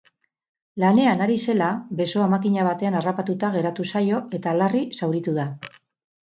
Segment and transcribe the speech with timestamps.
[0.83, 1.67] Lanean ari zela
[1.99, 5.47] besoa makina batean harrapatuta geratu zaio eta larri zauritu da.